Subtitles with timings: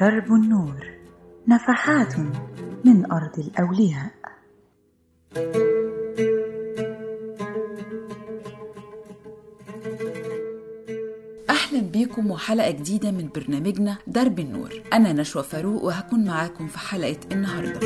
[0.00, 0.86] درب النور
[1.48, 2.18] نفحات
[2.84, 4.10] من أرض الأولياء.
[11.50, 14.82] أهلا بيكم وحلقة جديدة من برنامجنا درب النور.
[14.92, 17.80] أنا نشوى فاروق وهكون معاكم في حلقة النهاردة.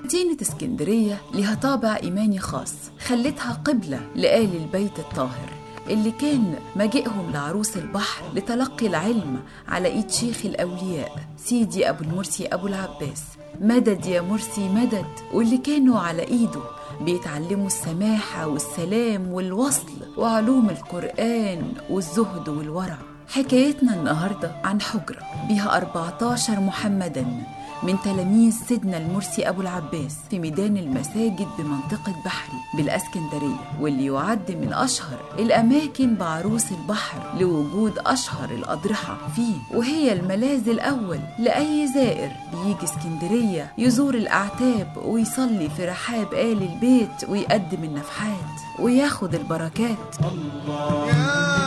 [0.00, 5.59] مدينة اسكندرية لها طابع إيماني خاص خلتها قبلة لآل البيت الطاهر.
[5.90, 12.66] اللي كان مجيئهم لعروس البحر لتلقي العلم على إيد شيخ الأولياء سيدي أبو المرسي أبو
[12.66, 13.22] العباس.
[13.60, 16.60] مدد يا مرسي مدد واللي كانوا على إيده
[17.00, 22.98] بيتعلموا السماحة والسلام والوصل وعلوم القرآن والزهد والورع.
[23.28, 27.26] حكايتنا النهاردة عن حجرة بها 14 محمدا.
[27.82, 34.72] من تلاميذ سيدنا المرسي أبو العباس في ميدان المساجد بمنطقة بحري بالأسكندرية واللي يعد من
[34.72, 39.76] أشهر الأماكن بعروس البحر لوجود أشهر الأضرحة فيه.
[39.78, 47.84] وهي الملاذ الأول لأي زائر بيجي إسكندرية يزور الأعتاب ويصلي في رحاب آل البيت ويقدم
[47.84, 50.14] النفحات وياخد البركات.
[50.20, 51.59] سري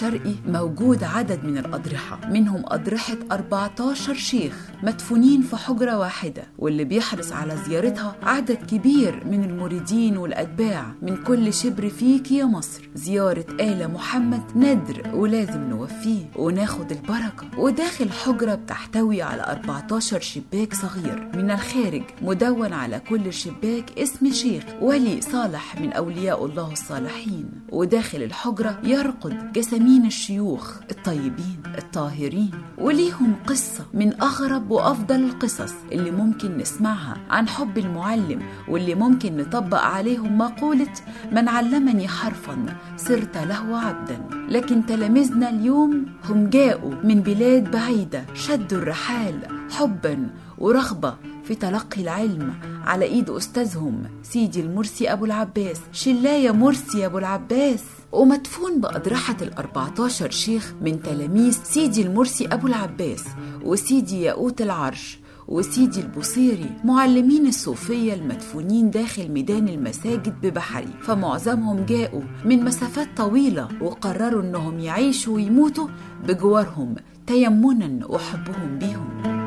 [0.00, 2.20] الشرقي موجود عدد من الأضرحة.
[2.30, 9.44] منهم أضرحة 14 شيخ مدفونين في حجرة واحدة واللي بيحرص على زيارتها عدد كبير من
[9.44, 12.88] المريدين والأتباع من كل شبر فيك يا مصر.
[12.94, 17.58] زيارة آل محمد ندر ولازم نوفيه وناخد البركة.
[17.58, 21.30] وداخل حجرة بتحتوي على 14 شباك صغير.
[21.34, 27.50] من الخارج مدون على كل شباك اسم شيخ ولي صالح من أولياء الله الصالحين.
[27.72, 36.56] وداخل الحجرة يرقد جسامين الشيوخ الطيبين الطاهرين وليهم قصة من أغرب وأفضل القصص اللي ممكن
[36.58, 40.92] نسمعها عن حب المعلم واللي ممكن نطبق عليهم مقولة
[41.32, 48.78] من علمني حرفا صرت له عبدا لكن تلاميذنا اليوم هم جاءوا من بلاد بعيدة شدوا
[48.78, 49.34] الرحال
[49.70, 52.54] حبا ورغبة في تلقي العلم
[52.84, 55.80] على إيد أستاذهم سيدي المرسي أبو العباس.
[55.92, 57.84] شلاية مرسي أبو العباس.
[58.12, 63.24] ومدفون بأضرحة الأربعتاشر شيخ من تلاميذ سيدي المرسي أبو العباس
[63.64, 65.18] وسيدي ياقوت العرش
[65.48, 70.94] وسيدي البصيري معلمين الصوفية المدفونين داخل ميدان المساجد ببحري.
[71.02, 75.88] فمعظمهم جاءوا من مسافات طويلة وقرروا إنهم يعيشوا ويموتوا
[76.28, 76.94] بجوارهم
[77.26, 79.39] تيمنا وحبهم بيهم.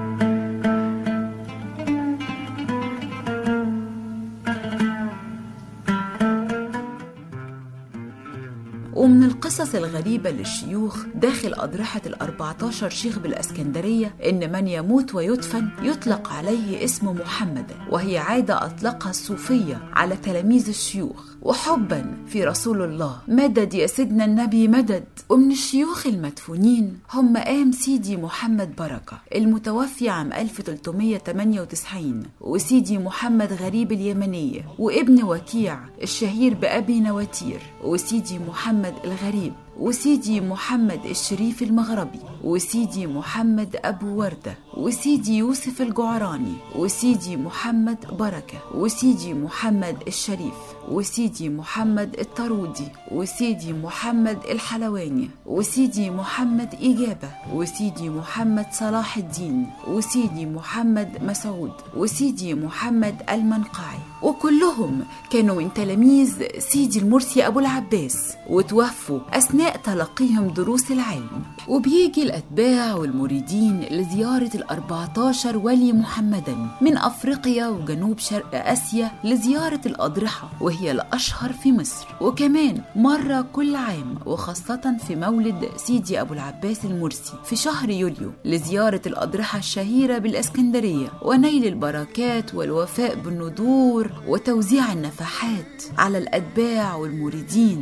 [9.04, 16.84] ومن القصص الغريبة للشيوخ داخل أضرحة الأربعتاشر شيخ بالأسكندرية إن من يموت ويدفن يطلق عليه
[16.84, 21.34] اسم محمد وهي عادة أطلقها الصوفية على تلاميذ الشيوخ.
[21.42, 23.18] وحبا في رسول الله.
[23.28, 25.04] مدد يا سيدنا النبي مدد.
[25.30, 34.66] ومن الشيوخ المدفونين هم مقام سيدي محمد بركة المتوفي عام 1398 وسيدي محمد غريب اليمنية
[34.80, 39.54] وابن وكيع الشهير بأبي نواتير وسيدي محمد الغريب.
[39.80, 49.34] وسيدي محمد الشريف المغربي وسيدي محمد أبو وردة وسيدي يوسف الجعراني وسيدي محمد بركة وسيدي
[49.34, 50.54] محمد الشريف
[50.92, 61.24] وسيدي محمد الطرودي وسيدي محمد الحلواني وسيدي محمد إجابة وسيدي محمد صلاح الدين وسيدي محمد
[61.24, 70.48] مسعود وسيدي محمد المنقعي وكلهم كانوا من تلاميذ سيدي المرسي أبو العباس وتوفوا أثناء تلقيهم
[70.48, 79.82] دروس العلم وبيجي الأتباع والمريدين لزيارة الأربعتاشر ولي محمدا من أفريقيا وجنوب شرق آسيا لزيارة
[79.86, 82.08] الأضرحة وهي الأشهر في مصر.
[82.22, 89.02] وكمان مرة كل عام وخاصة في مولد سيدي أبو العباس المرسي في شهر يوليو لزيارة
[89.06, 97.82] الأضرحة الشهيرة بالإسكندرية ونيل البركات والوفاء بالنذور وتوزيع النفحات على الأتباع والمريدين.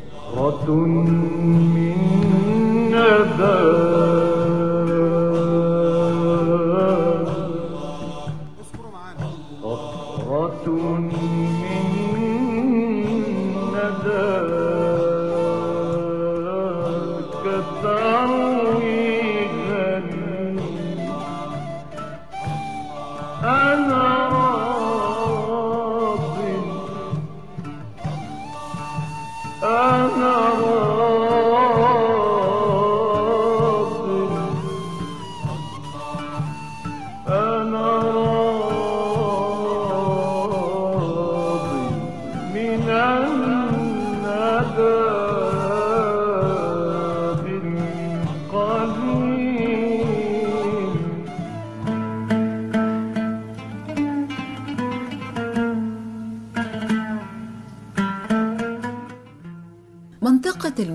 [1.75, 1.97] من
[2.93, 4.00] ندى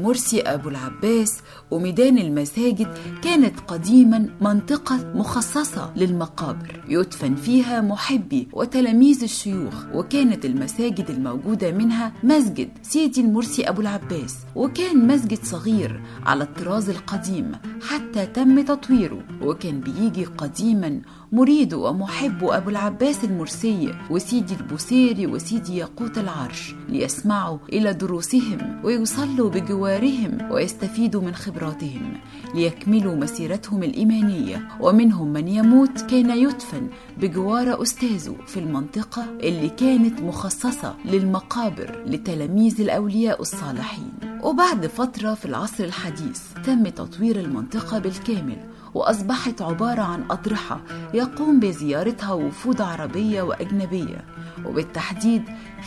[0.07, 1.39] المرسي أبو العباس
[1.71, 2.89] وميدان المساجد
[3.23, 12.69] كانت قديما منطقة مخصصة للمقابر يدفن فيها محبي وتلاميذ الشيوخ وكانت المساجد الموجودة منها مسجد
[12.83, 17.53] سيدي المرسي أبو العباس وكان مسجد صغير على الطراز القديم
[17.89, 21.01] حتى تم تطويره وكان بيجي قديما
[21.33, 30.51] مريد ومحب أبو العباس المرسي وسيدي البوسيري وسيدي ياقوت العرش ليسمعوا إلى دروسهم ويصلوا بجوارهم
[30.51, 32.13] ويستفيدوا من خبراتهم
[32.55, 34.69] ليكملوا مسيرتهم الإيمانية.
[34.81, 36.89] ومنهم من يموت كان يدفن
[37.21, 44.13] بجوار أستاذه في المنطقة اللي كانت مخصصة للمقابر لتلاميذ الأولياء الصالحين.
[44.43, 50.81] وبعد فترة في العصر الحديث تم تطوير المنطقة بالكامل وأصبحت عبارة عن أضرحة
[51.15, 54.25] يقوم بزيارتها وفود عربية وأجنبية.
[54.65, 55.43] وبالتحديد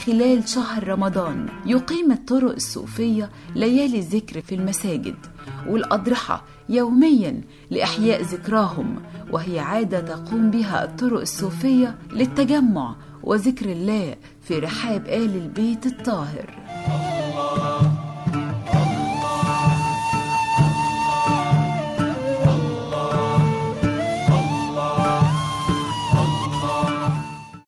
[0.06, 5.16] خلال شهر رمضان يقيم الطرق الصوفية ليالي الذكر في المساجد
[5.68, 8.96] والأضرحة يوميا لإحياء ذكراهم
[9.32, 16.69] وهي عادة تقوم بها الطرق الصوفية للتجمع وذكر الله في رحاب آل البيت الطاهر.